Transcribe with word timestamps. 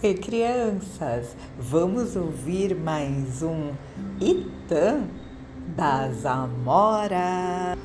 Oi, 0.00 0.14
crianças! 0.14 1.34
Vamos 1.58 2.14
ouvir 2.14 2.72
mais 2.72 3.42
um 3.42 3.72
Itã 4.20 5.02
das 5.74 6.24
Amoras. 6.24 7.76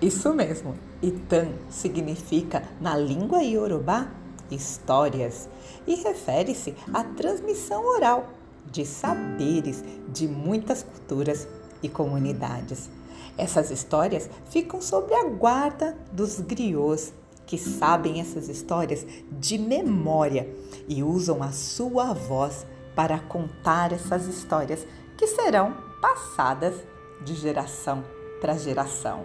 Isso 0.00 0.32
mesmo, 0.32 0.76
Itã 1.02 1.48
significa 1.68 2.62
na 2.80 2.96
língua 2.96 3.42
iorubá 3.42 4.08
histórias 4.52 5.48
e 5.84 5.96
refere-se 5.96 6.76
à 6.94 7.02
transmissão 7.02 7.84
oral 7.96 8.30
de 8.70 8.86
saberes 8.86 9.82
de 10.08 10.28
muitas 10.28 10.84
culturas 10.84 11.48
e 11.82 11.88
comunidades. 11.88 12.88
Essas 13.36 13.72
histórias 13.72 14.30
ficam 14.48 14.80
sob 14.80 15.12
a 15.12 15.24
guarda 15.24 15.98
dos 16.12 16.38
griots 16.38 17.12
que 17.46 17.56
sabem 17.56 18.20
essas 18.20 18.48
histórias 18.48 19.06
de 19.32 19.56
memória 19.56 20.52
e 20.88 21.02
usam 21.02 21.42
a 21.42 21.52
sua 21.52 22.12
voz 22.12 22.66
para 22.94 23.18
contar 23.18 23.92
essas 23.92 24.26
histórias 24.26 24.86
que 25.16 25.26
serão 25.26 25.74
passadas 26.00 26.74
de 27.24 27.34
geração 27.34 28.04
para 28.40 28.58
geração. 28.58 29.24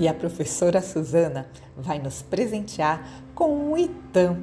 E 0.00 0.06
a 0.06 0.14
professora 0.14 0.80
Suzana 0.80 1.50
vai 1.76 1.98
nos 1.98 2.22
presentear 2.22 3.24
com 3.34 3.72
um 3.72 3.76
itam 3.76 4.38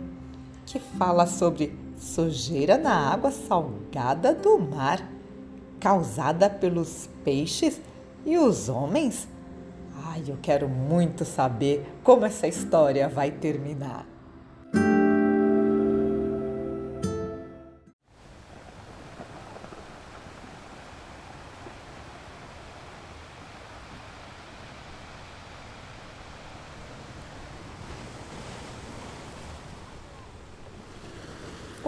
que 0.65 0.79
fala 0.79 1.25
sobre 1.25 1.84
sujeira 1.97 2.77
na 2.77 3.11
água 3.11 3.31
salgada 3.31 4.33
do 4.33 4.57
mar, 4.57 5.07
causada 5.79 6.49
pelos 6.49 7.09
peixes 7.23 7.79
e 8.25 8.37
os 8.37 8.69
homens? 8.69 9.27
Ai, 10.05 10.23
eu 10.27 10.37
quero 10.41 10.67
muito 10.67 11.25
saber 11.25 11.85
como 12.03 12.25
essa 12.25 12.47
história 12.47 13.07
vai 13.07 13.31
terminar. 13.31 14.14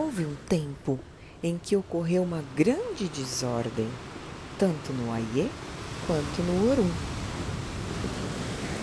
Houve 0.07 0.23
um 0.23 0.35
tempo 0.47 0.97
em 1.43 1.57
que 1.57 1.75
ocorreu 1.75 2.23
uma 2.23 2.41
grande 2.55 3.09
desordem, 3.09 3.89
tanto 4.57 4.93
no 4.93 5.11
Aie 5.11 5.51
quanto 6.07 6.41
no 6.43 6.71
Orum. 6.71 6.89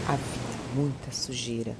Havia 0.06 0.58
muita 0.74 1.10
sujeira 1.12 1.74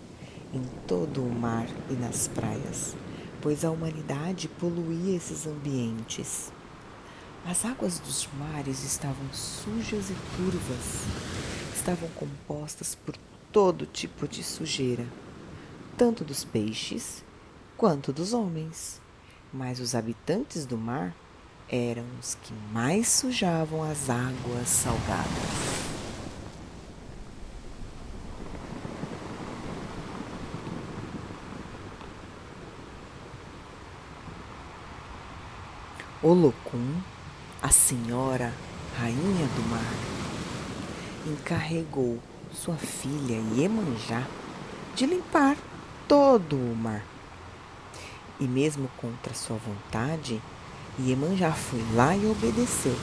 em 0.51 0.63
todo 0.89 1.23
o 1.23 1.31
mar 1.31 1.67
e 1.91 1.93
nas 1.93 2.27
praias, 2.27 2.97
pois 3.43 3.67
a 3.67 3.71
humanidade 3.71 4.49
poluía 4.49 5.15
esses 5.15 5.47
ambientes. 5.47 6.51
As 7.45 7.67
águas 7.67 7.99
dos 7.99 8.27
mares 8.39 8.83
estavam 8.83 9.31
sujas 9.31 10.09
e 10.09 10.17
turvas, 10.39 11.05
estavam 11.77 12.09
compostas 12.17 12.95
por 12.95 13.15
todo 13.53 13.85
tipo 13.85 14.27
de 14.27 14.43
sujeira, 14.43 15.05
tanto 15.99 16.25
dos 16.25 16.45
peixes 16.45 17.23
quanto 17.77 18.11
dos 18.11 18.33
homens 18.33 19.04
mas 19.55 19.79
os 19.79 19.95
habitantes 19.95 20.67
do 20.67 20.77
mar 20.77 21.15
eram 21.69 22.05
os 22.21 22.35
que 22.35 22.53
mais 22.73 23.09
sujavam 23.09 23.85
as 23.85 24.11
águas 24.11 24.69
salgadas. 24.69 25.85
Olocum, 36.21 37.01
a 37.63 37.69
senhora 37.69 38.53
rainha 38.99 39.47
do 39.55 39.63
mar, 39.71 39.95
encarregou 41.27 42.19
sua 42.53 42.77
filha 42.77 43.37
Iemanjá 43.55 44.27
de 44.97 45.07
limpar 45.07 45.57
todo 46.09 46.57
o 46.57 46.75
mar 46.75 47.14
e 48.41 48.45
mesmo 48.45 48.89
contra 48.97 49.35
sua 49.35 49.57
vontade, 49.57 50.41
Iemanjá 50.99 51.53
foi 51.53 51.81
lá 51.95 52.17
e 52.17 52.27
obedeceu. 52.27 52.97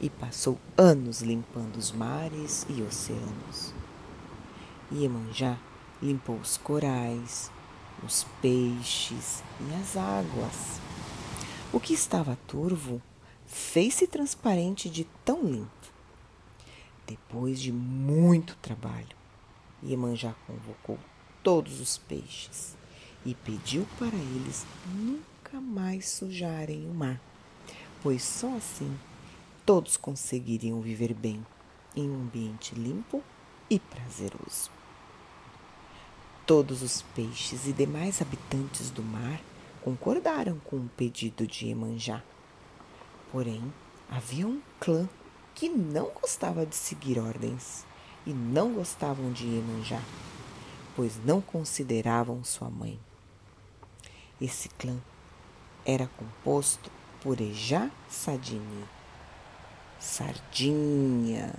E 0.00 0.10
passou 0.10 0.58
anos 0.76 1.22
limpando 1.22 1.76
os 1.76 1.90
mares 1.90 2.66
e 2.68 2.82
oceanos. 2.82 3.74
Iemanjá 4.92 5.56
limpou 6.02 6.36
os 6.36 6.56
corais, 6.56 7.50
os 8.04 8.24
peixes 8.42 9.42
e 9.60 9.74
as 9.80 9.96
águas. 9.96 10.80
O 11.72 11.80
que 11.80 11.94
estava 11.94 12.38
turvo 12.46 13.00
fez-se 13.46 14.06
transparente 14.06 14.90
de 14.90 15.04
tão 15.24 15.42
limpo. 15.42 15.70
Depois 17.06 17.60
de 17.60 17.72
muito 17.72 18.56
trabalho, 18.56 19.16
Iemanjá 19.82 20.34
convocou 20.46 20.98
todos 21.42 21.80
os 21.80 21.96
peixes 21.96 22.76
e 23.26 23.34
pediu 23.34 23.84
para 23.98 24.16
eles 24.16 24.64
nunca 24.94 25.60
mais 25.60 26.08
sujarem 26.08 26.88
o 26.88 26.94
mar, 26.94 27.20
pois 28.00 28.22
só 28.22 28.56
assim 28.56 28.96
todos 29.66 29.96
conseguiriam 29.96 30.80
viver 30.80 31.12
bem 31.12 31.44
em 31.96 32.08
um 32.08 32.22
ambiente 32.22 32.72
limpo 32.76 33.20
e 33.68 33.80
prazeroso. 33.80 34.70
Todos 36.46 36.82
os 36.82 37.02
peixes 37.02 37.66
e 37.66 37.72
demais 37.72 38.22
habitantes 38.22 38.90
do 38.90 39.02
mar 39.02 39.40
concordaram 39.82 40.60
com 40.60 40.76
o 40.76 40.90
pedido 40.96 41.44
de 41.48 41.68
Emanjá. 41.68 42.22
Porém, 43.32 43.60
havia 44.08 44.46
um 44.46 44.60
clã 44.78 45.08
que 45.52 45.68
não 45.68 46.10
gostava 46.10 46.64
de 46.64 46.76
seguir 46.76 47.18
ordens 47.18 47.84
e 48.24 48.32
não 48.32 48.74
gostavam 48.74 49.32
de 49.32 49.46
Emanjá, 49.46 50.00
pois 50.94 51.16
não 51.24 51.40
consideravam 51.40 52.44
sua 52.44 52.70
mãe. 52.70 53.00
Esse 54.38 54.68
clã 54.68 54.98
era 55.82 56.06
composto 56.08 56.90
por 57.22 57.40
Ejá 57.40 57.90
Sadini, 58.06 58.84
sardinhas. 59.98 61.54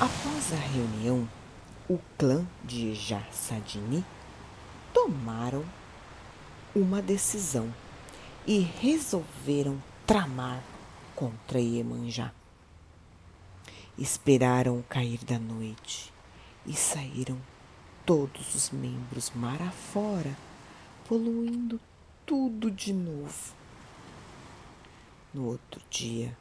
Após 0.00 0.54
a 0.54 0.56
reunião, 0.56 1.28
o 1.86 1.98
clã 2.16 2.46
de 2.64 2.92
Ejá 2.92 3.22
Sadini 3.30 4.02
tomaram 4.94 5.66
uma 6.74 7.02
decisão 7.02 7.70
e 8.46 8.60
resolveram 8.60 9.82
tramar 10.06 10.62
contra 11.18 11.58
Iemanjá. 11.58 12.30
Esperaram 13.98 14.78
o 14.78 14.84
cair 14.84 15.18
da 15.24 15.36
noite 15.36 16.12
e 16.64 16.74
saíram 16.74 17.36
todos 18.06 18.54
os 18.54 18.70
membros 18.70 19.32
mar 19.34 19.60
afora, 19.60 20.32
poluindo 21.08 21.80
tudo 22.24 22.70
de 22.70 22.92
novo. 22.92 23.52
No 25.34 25.46
outro 25.46 25.80
dia, 25.90 26.38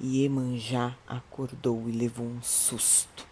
Iemanjá 0.00 0.96
acordou 1.06 1.86
e 1.86 1.92
levou 1.92 2.24
um 2.24 2.42
susto. 2.42 3.26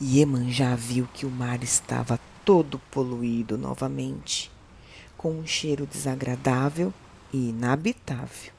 Iemanjá 0.00 0.76
viu 0.76 1.08
que 1.12 1.26
o 1.26 1.30
mar 1.30 1.60
estava 1.64 2.20
todo 2.44 2.78
poluído 2.88 3.58
novamente, 3.58 4.48
com 5.16 5.32
um 5.32 5.44
cheiro 5.44 5.88
desagradável 5.88 6.94
e 7.32 7.48
inabitável. 7.48 8.52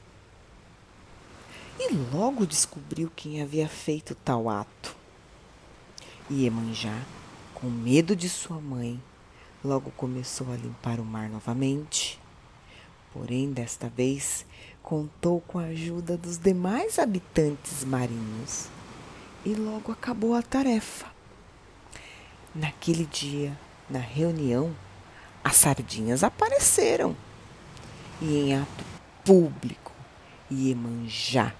E 1.78 1.94
logo 2.12 2.44
descobriu 2.44 3.10
quem 3.16 3.40
havia 3.40 3.66
feito 3.70 4.14
tal 4.14 4.50
ato. 4.50 4.94
Iemanjá, 6.30 7.06
com 7.54 7.70
medo 7.70 8.14
de 8.14 8.28
sua 8.28 8.60
mãe, 8.60 9.02
logo 9.64 9.90
começou 9.92 10.52
a 10.52 10.56
limpar 10.56 11.00
o 11.00 11.04
mar 11.06 11.30
novamente. 11.30 12.20
Porém, 13.14 13.50
desta 13.50 13.88
vez, 13.88 14.44
contou 14.82 15.40
com 15.40 15.58
a 15.58 15.68
ajuda 15.68 16.18
dos 16.18 16.36
demais 16.36 16.98
habitantes 16.98 17.82
marinhos 17.82 18.68
e 19.42 19.54
logo 19.54 19.90
acabou 19.90 20.34
a 20.34 20.42
tarefa. 20.42 21.19
Naquele 22.52 23.04
dia, 23.04 23.56
na 23.88 24.00
reunião, 24.00 24.74
as 25.44 25.54
sardinhas 25.54 26.24
apareceram 26.24 27.16
e, 28.20 28.36
em 28.36 28.56
ato 28.56 28.84
público, 29.24 29.92
Iemanjá 30.50 31.54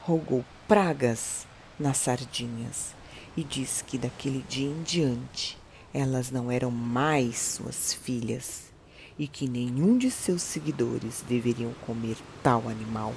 rogou 0.00 0.44
pragas 0.68 1.44
nas 1.76 1.96
sardinhas 1.96 2.94
e 3.36 3.42
disse 3.42 3.82
que 3.82 3.98
daquele 3.98 4.44
dia 4.48 4.68
em 4.68 4.84
diante 4.84 5.58
elas 5.92 6.30
não 6.30 6.52
eram 6.52 6.70
mais 6.70 7.38
suas 7.38 7.92
filhas 7.92 8.70
e 9.18 9.26
que 9.26 9.48
nenhum 9.48 9.98
de 9.98 10.08
seus 10.08 10.42
seguidores 10.42 11.24
deveriam 11.28 11.72
comer 11.84 12.16
tal 12.44 12.68
animal, 12.68 13.12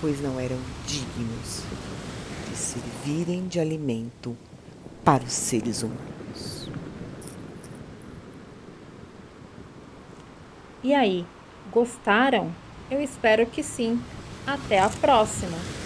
pois 0.00 0.22
não 0.22 0.40
eram 0.40 0.58
dignos 0.86 1.62
de 2.48 2.56
servirem 2.56 3.46
de 3.46 3.60
alimento 3.60 4.34
para 5.04 5.22
os 5.22 5.32
seres 5.34 5.82
humanos. 5.82 6.19
E 10.82 10.94
aí, 10.94 11.26
gostaram? 11.70 12.50
Eu 12.90 13.02
espero 13.02 13.46
que 13.46 13.62
sim. 13.62 14.00
Até 14.46 14.78
a 14.78 14.88
próxima! 14.88 15.79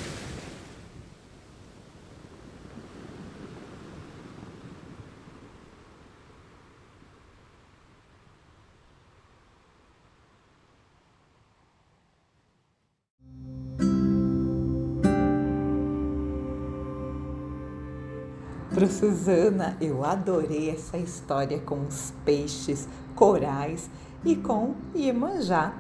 Para 18.74 18.88
Suzana, 18.88 19.76
eu 19.80 20.04
adorei 20.04 20.68
essa 20.68 20.98
história 20.98 21.60
com 21.60 21.82
os 21.86 22.12
peixes, 22.24 22.88
corais 23.14 23.88
e 24.24 24.34
com 24.34 24.74
Iemanjá. 24.96 25.74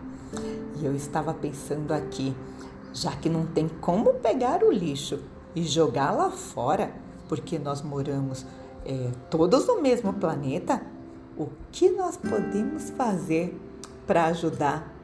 E 0.76 0.86
eu 0.86 0.94
estava 0.94 1.34
pensando 1.34 1.90
aqui, 1.92 2.32
já 2.92 3.10
que 3.16 3.28
não 3.28 3.46
tem 3.46 3.68
como 3.80 4.14
pegar 4.14 4.62
o 4.62 4.70
lixo 4.70 5.18
e 5.56 5.64
jogar 5.64 6.12
lá 6.12 6.30
fora, 6.30 6.92
porque 7.28 7.58
nós 7.58 7.82
moramos 7.82 8.46
é, 8.86 9.10
todos 9.28 9.66
no 9.66 9.82
mesmo 9.82 10.12
planeta, 10.12 10.80
o 11.36 11.48
que 11.72 11.90
nós 11.90 12.16
podemos 12.16 12.90
fazer 12.90 13.60
para 14.06 14.26
ajudar 14.26 14.94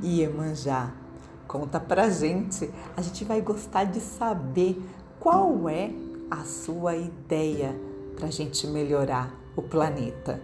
Iemanjá? 0.00 0.92
Conta 1.48 1.80
pra 1.80 2.08
gente, 2.08 2.70
a 2.96 3.02
gente 3.02 3.24
vai 3.24 3.40
gostar 3.40 3.82
de 3.82 3.98
saber 3.98 4.80
qual 5.18 5.68
é 5.68 5.90
a 6.32 6.44
sua 6.44 6.96
ideia 6.96 7.78
para 8.16 8.28
a 8.28 8.30
gente 8.30 8.66
melhorar 8.66 9.38
o 9.54 9.60
planeta. 9.60 10.40